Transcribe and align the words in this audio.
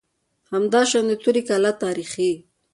همداشان 0.51 1.03
د 1.09 1.11
توري 1.21 1.41
کلا 1.49 1.71
تاریخي 1.83 2.31